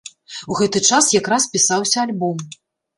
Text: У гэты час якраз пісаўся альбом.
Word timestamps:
У 0.53 0.57
гэты 0.59 0.81
час 0.89 1.11
якраз 1.21 1.47
пісаўся 1.55 1.97
альбом. 2.09 2.37